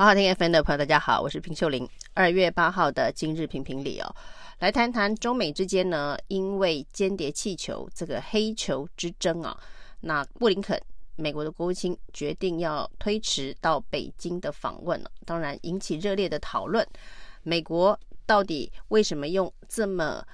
[0.00, 1.86] 好好听 FM 的朋友，大家好，我是平秀玲。
[2.14, 4.16] 二月八号的今日评评理哦，
[4.60, 9.54] 来谈谈中美之间呢，因为间谍气球这个黑球之争啊，
[10.00, 10.82] 那布林肯
[11.16, 16.82] 美国的国务卿决定要推迟到北京的访问了，当然引起热烈的讨论。
[17.42, 20.24] 美国到底为什么用这么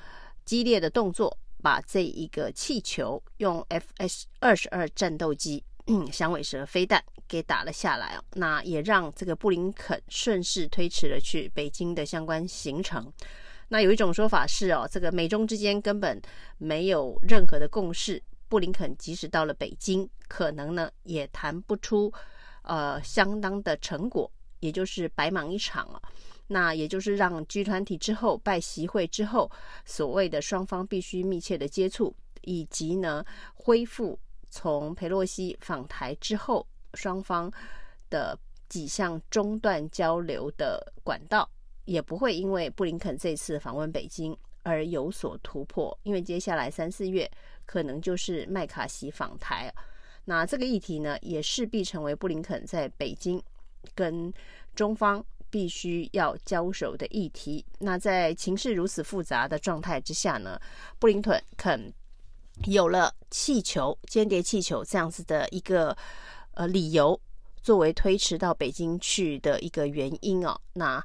[0.45, 5.64] 激烈的动作，把这一个气球用 F-22 战斗机？
[6.12, 13.12] 响尾蛇飞弹给打了下来哦，那也让这个布林肯顺势推迟了去北京的相关行程。
[13.69, 16.20] 那有一种说法是哦，这个美中之间根本
[16.59, 22.12] 没有任何的共识，布林肯即使到了北京，可能呢也谈不出
[22.62, 24.30] 呃相当的成果，
[24.61, 26.00] 也就是白忙一场啊。
[26.48, 29.50] 那也就是让 G 团体之后拜习会之后，
[29.84, 34.19] 所谓的双方必须密切的接触，以及呢恢复。
[34.56, 37.52] 从佩洛西访台之后，双方
[38.09, 38.38] 的
[38.70, 41.47] 几项中断交流的管道
[41.84, 47.31] 也不会因为布林肯这次访问北京而有所突破，因为接下来三四月
[47.66, 49.70] 可能就是麦卡锡访台，
[50.25, 53.38] 那这个议题呢，也势必成为布林肯在北京
[53.94, 54.33] 跟
[54.75, 57.62] 中方必须要交手的议题。
[57.78, 60.59] 那在情势如此复杂的状态之下呢，
[60.98, 61.92] 布林肯肯。
[62.65, 65.97] 有了气球、间谍气球这样子的一个
[66.55, 67.21] 呃理由，
[67.62, 70.59] 作为推迟到北京去的一个原因哦。
[70.73, 71.05] 那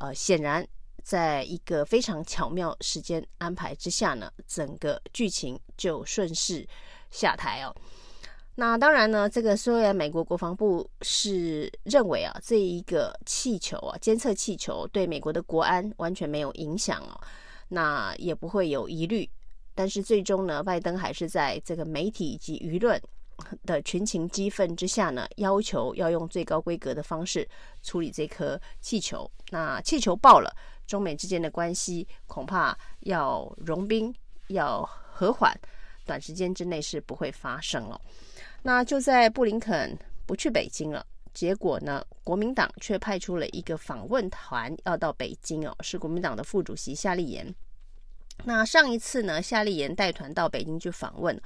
[0.00, 0.66] 呃，显然
[1.02, 6.66] 在一个非常巧妙时间安排之下呢，整个剧情就顺势
[7.10, 7.74] 下台哦。
[8.54, 17.20] 那当然呢，这个虽然美国国防部是认为啊，这一个气球啊，监测气球对美国的国安完全没有影响哦，
[17.68, 19.28] 那也不会有疑虑。
[19.74, 23.00] 但是最终呢，拜登还是在这个媒体以及舆论
[23.64, 27.48] 的群情激愤之下呢，要求要用最高规格的方式
[27.82, 29.28] 处理这颗气球。
[29.50, 30.54] 那气球爆了，
[30.86, 34.14] 中美之间的关系恐怕要融冰，
[34.48, 35.58] 要和缓，
[36.04, 38.00] 短时间之内是不会发生了。
[38.62, 47.52] 那就在布林肯不去北京了，结果呢，国民党却派出了一个访问团要到北京哦，是国民党的副主席夏立言。
[48.44, 51.40] 那上一次呢，夏立言带团到北京去访问，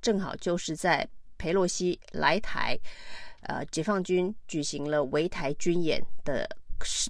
[0.00, 1.08] 正好就是在
[1.38, 2.78] 裴洛西来台，
[3.42, 6.46] 呃，解放军举行了围台军演的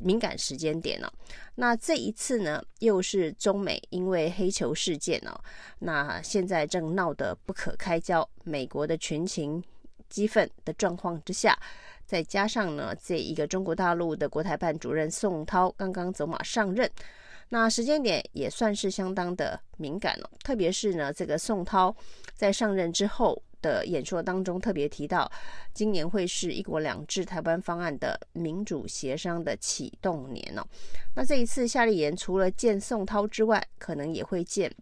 [0.02, 1.12] 敏感时间点呢。
[1.56, 5.36] 那这一次呢，又是中美因为黑球事件呢，
[5.80, 9.62] 那现在正闹得不可开交，美国的群情
[10.08, 11.58] 激愤的状况之下，
[12.06, 16.88] 再加上呢，这一个中国大陆的国台办主任宋涛刚刚走马上任。
[17.52, 21.94] 那时间点也算是相当的敏感了，特别是呢，这个宋涛
[22.34, 25.30] 在上任之后的演说当中特别提到，
[25.74, 30.64] 今年会是一国两制台湾方案的民主协商的启动年哦。
[31.14, 34.74] 那这一次夏立言除了见宋涛之外，可能也会见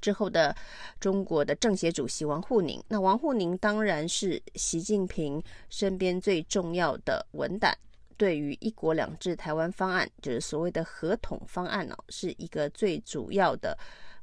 [0.00, 0.52] 之后的
[0.98, 2.82] 中国的政协主席王沪宁。
[2.88, 5.40] 那王沪宁当然是习近平
[5.70, 7.78] 身边最重要的文胆。
[8.16, 13.76] 对于一国两制台湾方案，就是所谓的合统方案哦，是一个最主要的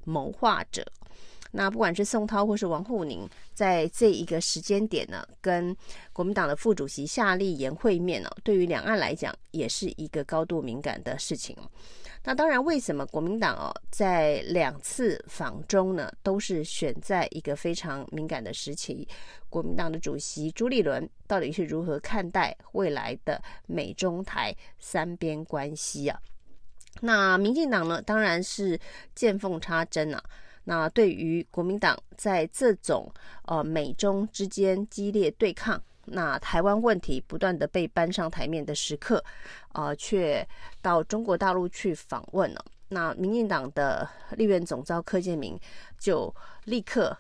[0.06, 0.86] 谋划者。
[1.52, 5.76] 那不管是宋涛或是王沪宁，在这一个时间点呢，跟
[6.14, 11.56] 国民党的副主席夏立言会面呢，对于两岸来讲，也是一个高度敏感的事情。
[12.24, 19.08] 那当然，为什么国民党哦，在两次访中呢，都是选在一个非常敏感的时期？
[19.50, 26.18] 国民党的主席朱立伦到底是如何看待未来的美中台三边关系啊？
[27.02, 28.80] 那民进党呢，当然是
[29.16, 30.24] 见缝插针啊。
[30.64, 33.12] 那对于国民党在这种
[33.46, 39.24] 呃美中之间激烈对抗，那台湾问题不断的被搬上台面的时刻，
[39.74, 40.48] 呃，却
[40.82, 42.64] 到中国大陆去访问了。
[42.90, 45.58] 那民进党的立院总召柯建铭
[45.98, 46.34] 就
[46.66, 47.18] 立刻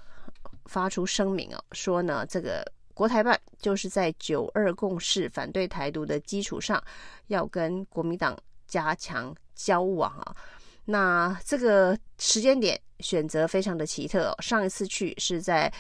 [0.66, 6.84] 发出声明哦，说呢，这个国台办就是在九二共识反对台独的基础上，
[7.28, 8.38] 要跟国民党
[8.68, 10.36] 加强交往啊。
[10.84, 15.72] 那这个时间点选择非常的奇特哦，上一次去是在。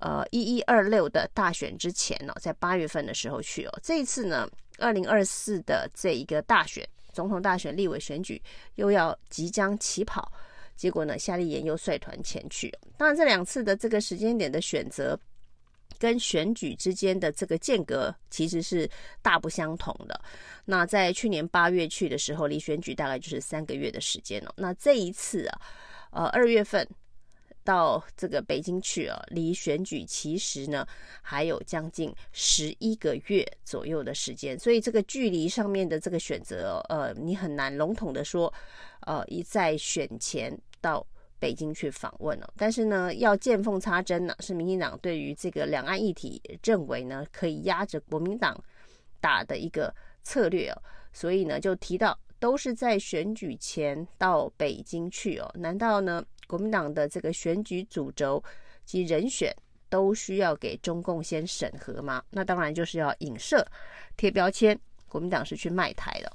[0.00, 3.78] 呃，一一二六的大选之前呢、哦，在八月份的时候去哦。
[3.82, 4.46] 这一次呢，
[4.76, 8.42] 二零二四的这一个大选，总统大选、立委选举
[8.74, 10.30] 又要即将起跑，
[10.76, 12.76] 结果呢，夏立言又率团前去。
[12.98, 15.18] 当然，这两次的这个时间点的选择，
[15.98, 18.90] 跟选举之间的这个间隔其实是
[19.22, 20.20] 大不相同的。
[20.66, 24.54] 那在去年八月去的时候，离选举大概就是三个月的时间了、哦。
[24.56, 25.60] 那这一次啊，
[26.14, 26.88] 呃，二月份。
[27.66, 30.86] 到这个北京去啊，离选举其实呢
[31.22, 38.52] 还有将近十一个月左右的时间，所以这个距离上面的这个选择，呃，你很难笼统的说，
[39.06, 41.06] 呃，一在选前到
[41.38, 42.52] 北京去访问了。
[42.58, 48.62] 但是呢，要见缝插针呢，是民进党对于这个两岸议题认为呢可以压着国民党
[49.22, 49.90] 打的一个
[50.22, 50.82] 策略哦，
[51.14, 56.22] 所以呢就提到都是在选举前到北京去哦，难道呢？
[56.46, 58.44] 国民党的这个选举主轴
[58.84, 59.50] 及人选
[59.88, 62.22] 都需要给中共先审核吗？
[62.28, 63.66] 那当然就是要影射、
[64.18, 66.30] 贴标签，国民党是去卖台的。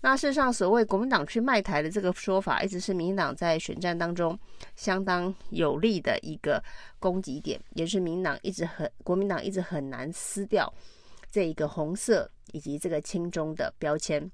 [0.00, 4.36] 那事实上，所谓国民党去卖台的这个说法，一直是民进党在选战当中
[4.74, 6.60] 相当有力的一个
[6.98, 10.74] 攻击点，也是民进党一直很国民党一直很难撕掉
[11.30, 14.28] 这一个红色以及这个青中的标签。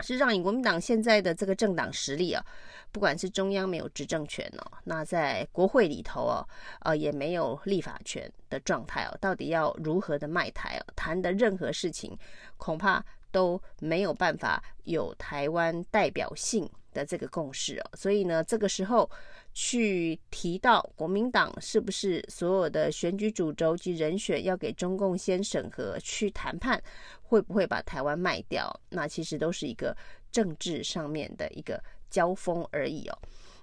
[0.00, 2.44] 是让，以国民党现在的这个政党实力啊，
[2.92, 6.48] 不管是中央没有执政权哦，那在国会里头哦，
[6.80, 12.16] 呃，也没有立法权的状态哦，到底要如何的卖台哦，谈的任何事情，
[12.56, 16.68] 恐怕都没有办法有台湾代表性
[16.98, 17.90] 的这个共识哦。
[17.96, 19.08] 所以呢，这个时候
[19.54, 26.82] 去提到国民党是不是所有的选举主轴及人选要给中共先审核去谈判。
[27.30, 28.74] 会不会把台湾卖掉？
[28.88, 29.94] 那其实都是一个
[30.32, 31.78] 政治上面的一个
[32.08, 33.18] 交锋而已哦。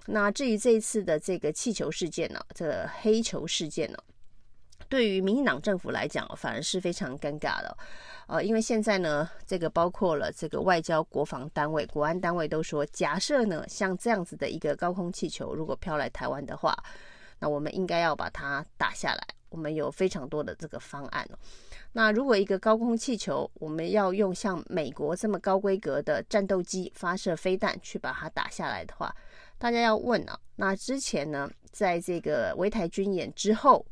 [0.06, 3.98] 那至于这一次的这个气球事件呢，这黑球事件呢，
[4.88, 7.76] 对于民进党政府来讲，反而是非常尴尬的。
[8.26, 16.76] 呃，因为现在呢，这个包括了这个外交、国防单位、国安单位都说，假设呢，像这样子的一个高空气球如果飘来台湾的话，
[17.38, 19.26] 那我们应该要把它打下来。
[19.48, 21.38] 我们有非常多的这个方案哦。
[21.92, 29.14] 那如果一个高空气球，我们要用像美国这么高规格的战斗机发射飞弹去把它打下来的话，
[29.56, 33.86] 大家要问啊，那之前呢，在这个围台军演之后，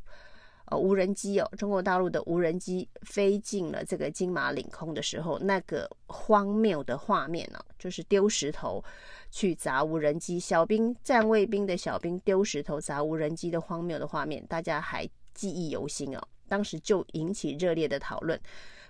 [0.65, 8.83] 呃，无人机哦，中国大陆的无人机飞进了这个金马领空的时候，那个荒谬的画面呢，就是丢石头
[9.29, 16.21] 去砸无人机，小兵站卫兵的小兵丢石头砸无人机的荒谬的画面，大家还记忆犹新哦。
[16.47, 18.39] 当时就引起热烈的讨论，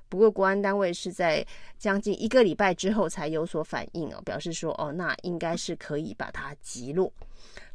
[0.07, 1.45] 不过国安单位是在
[1.77, 7.11] 将近一个礼拜之后才有所反应哦，表示说哦，那应该是可以把它击落，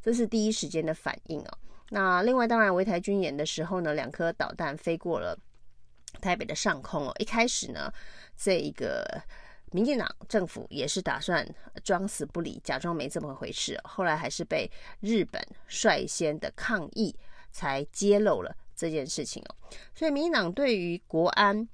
[0.02, 1.58] 这是第一时间的反应哦。
[1.90, 5.38] 那另外，当然围台军演的时候呢，两颗导弹飞过了
[6.20, 7.14] 台北的上空哦。
[7.18, 7.92] 一开始呢，
[8.36, 9.04] 这一个
[9.72, 11.46] 民进党政府也是打算
[11.84, 14.70] 装死不理，假装没这么回事，后来还是被
[15.00, 17.14] 日本率先的抗议
[17.52, 18.56] 才揭露了。
[18.76, 19.54] 这件事情哦，
[19.94, 21.68] 所以民进党对于国安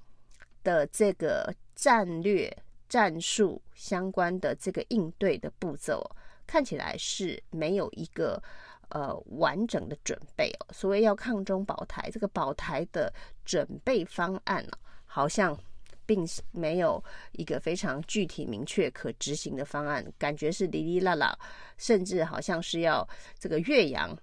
[0.61, 2.53] 的这个战略
[2.89, 6.05] 战术相关的这个应对的步骤，
[6.45, 8.43] 看起来是没有一个
[8.89, 10.67] 呃完整的准备哦。
[10.73, 13.13] 所谓要抗中保台，这个保台的
[13.45, 14.71] 准备方案呢，
[15.05, 15.57] 好像
[16.05, 17.03] 并没有
[17.33, 21.37] 一个非常具体、明确、可执行的方案，感觉是哩哩啦啦，
[21.77, 23.07] 甚至好像是要
[23.39, 24.17] 这个岳阳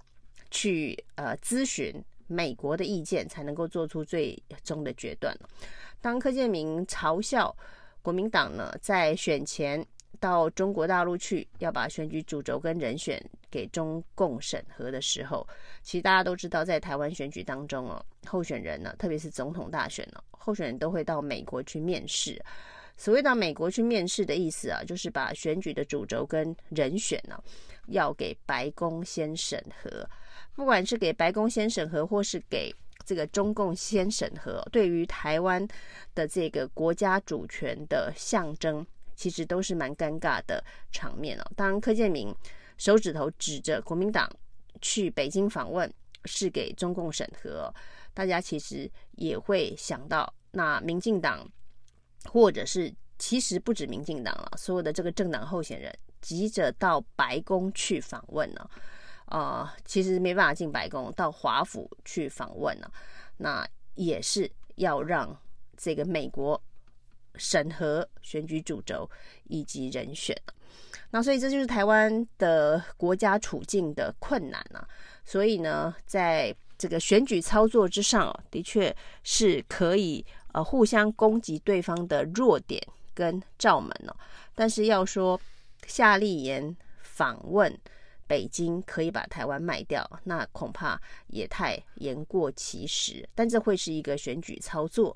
[0.51, 1.95] 去呃咨询。
[2.27, 5.37] 美国的意见才能够做出最终的决断。
[6.01, 7.55] 当柯建铭嘲笑
[8.01, 9.87] 国民党呢，在选前
[10.21, 15.47] 到中国大陆去，要把选举主轴跟人选给中共审核的时候，
[15.83, 22.41] 其实大家都知道，在台湾选举当中哦，候选人呢，特别是总统大选呢，候选人都会到美国去面试。
[22.97, 27.37] 所谓到美国去面试的意思啊，就是把选举的主轴跟人选呢，
[27.89, 30.09] 要给白宫先审核。
[30.55, 32.73] 不管是给白宫先审核，或是给
[33.05, 35.67] 这个中共先审核，对于台湾
[36.15, 41.53] 的这个国家主权的象征，其实都是蛮尴尬的场面哦。
[41.57, 42.35] 当然，柯建铭
[42.79, 44.31] 手指头指着国民党
[44.81, 45.93] 去北京访问
[46.25, 47.73] 是给中共审核，
[48.13, 51.49] 大家其实也会想到，那民进党
[52.27, 58.69] 或者是其实不止民进党了，所有的这个政党候选人急着到白宫去访问呢。
[59.27, 62.91] 呃，其实没办法进白宫，到华府去访问呢，
[63.39, 65.35] 那也是要让
[65.77, 66.61] 这个美国
[67.37, 69.09] 审核选举主轴
[69.45, 70.37] 以及人选。
[71.11, 74.87] 那所以这就是台湾的国家处境的困难啊。
[75.25, 82.83] 所以呢，在这个选举操作之上，的确是可以呃互相攻击对方的弱点
[83.15, 84.17] 跟罩门哦。
[84.55, 85.41] 但是要说
[85.87, 87.79] 夏立言访问。
[88.27, 93.29] 北京可以把台湾卖掉，那恐怕也太言过其实。
[93.35, 95.15] 但这会是一个选举操作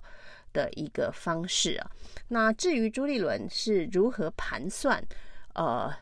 [0.52, 1.90] 的一个方式啊。
[2.28, 5.02] 那至于朱立伦是如何盘算，
[5.54, 5.92] 呃，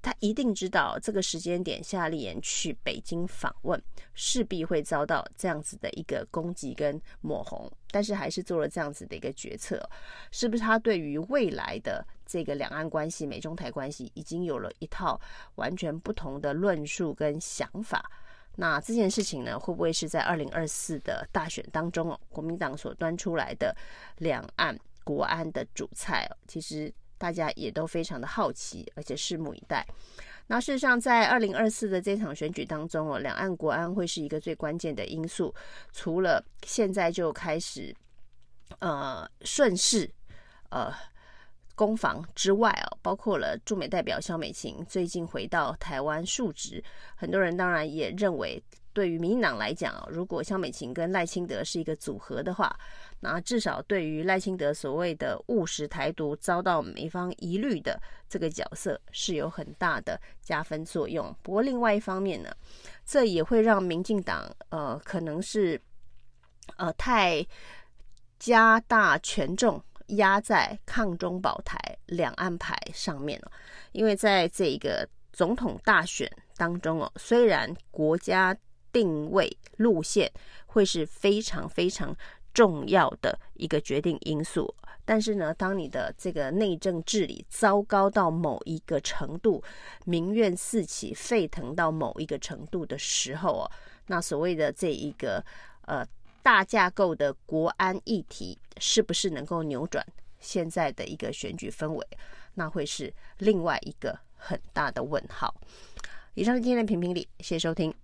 [0.00, 3.80] 他一定知道这个时间点夏立言去北京访问，
[4.14, 9.80] 势必会遭到这样子的一个攻击跟抹红，但是还是做了这样子的一个决策，
[10.30, 15.20] 是不是他对于未来的这个两岸关系、美中台关系已经有了一套
[15.54, 18.10] 完全不同的论述跟想法？
[18.56, 23.74] 那这件事情呢，会不会是在二零二四的大选当中哦，国民党所端出来的
[24.18, 26.36] 两岸国安的主菜哦？
[26.46, 26.92] 其实。
[27.18, 29.86] 大家也都非常的好奇，而且拭目以待。
[30.48, 35.54] 那事实上，在二零二四的这场选举当中哦，两岸国安会是一个最关键的因素。
[35.92, 37.94] 除了现在就开始
[38.80, 40.10] 呃顺势
[40.70, 40.92] 呃
[41.74, 46.82] 攻防之外哦，包括了驻美代表萧美琴最近回到台湾述职，
[47.14, 48.62] 很多人当然也认为，
[48.92, 52.78] 对于民进党来讲，如果萧美琴跟赖清德是一个组合的话。
[53.24, 57.96] 那至少对于赖清德所谓的务实台独遭到美方疑虑的
[58.28, 61.32] 这个角色是有很大的加分作用。
[61.40, 62.52] 不过另外一方面呢，
[63.04, 65.80] 这也会让民进党呃可能是
[66.78, 67.46] 呃太
[68.40, 69.80] 加大权重
[70.16, 73.52] 压在抗中保台两岸牌上面了。
[73.92, 78.56] 因为在这个总统大选当中哦，虽然国家
[78.92, 80.30] 定位路线
[80.66, 82.16] 会是非常非常。
[82.54, 84.74] 重要的一个决定因素，
[85.06, 89.64] 但是呢，当你的这个内政治理糟糕到某一个程度，
[90.04, 93.70] 民怨四起、沸腾到某一个程度的时候哦，
[94.08, 95.42] 那所谓的这一个
[95.86, 96.06] 呃
[96.42, 100.04] 大架构的国安议题，是不是能够扭转
[100.40, 102.06] 现在的一个选举氛围？
[102.54, 105.54] 那会是另外一个很大的问号。
[106.34, 107.94] 以上是今天的评评理，谢谢收听。